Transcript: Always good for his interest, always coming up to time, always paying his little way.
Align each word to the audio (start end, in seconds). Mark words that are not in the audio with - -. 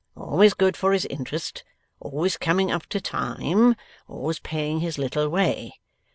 Always 0.17 0.55
good 0.55 0.75
for 0.75 0.93
his 0.93 1.05
interest, 1.05 1.63
always 1.99 2.35
coming 2.35 2.71
up 2.71 2.87
to 2.87 2.99
time, 2.99 3.75
always 4.07 4.39
paying 4.39 4.79
his 4.79 4.97
little 4.97 5.29
way. 5.29 5.75